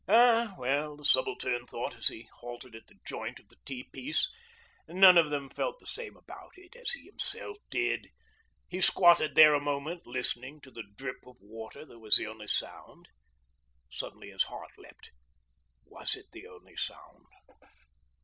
[0.07, 4.27] Ah well, the Subaltern thought as he halted at the joint of the T piece,
[4.87, 8.07] none of them felt the same about it as he himself did.
[8.67, 12.47] He squatted there a moment, listening to the drip of water that was the only
[12.47, 13.09] sound.
[13.91, 15.11] Suddenly his heart leapt...
[15.85, 17.27] was it the only sound?